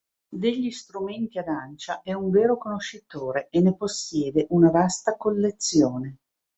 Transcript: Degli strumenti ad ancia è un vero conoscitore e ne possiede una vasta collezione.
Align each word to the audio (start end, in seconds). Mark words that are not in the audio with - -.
Degli 0.29 0.71
strumenti 0.71 1.37
ad 1.37 1.47
ancia 1.47 2.01
è 2.01 2.11
un 2.13 2.31
vero 2.31 2.57
conoscitore 2.57 3.49
e 3.51 3.61
ne 3.61 3.75
possiede 3.75 4.47
una 4.49 4.71
vasta 4.71 5.15
collezione. 5.15 6.17